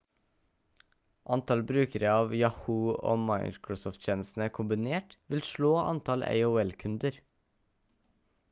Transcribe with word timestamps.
antall 1.35 1.59
brukere 1.71 2.09
av 2.21 2.33
yahoo 2.37 2.95
og 3.11 3.21
microsoft-tjenestene 3.27 4.49
kombinert 4.59 5.15
vil 5.35 5.47
slå 5.51 5.73
antall 5.83 6.27
aol-kunder 6.31 7.21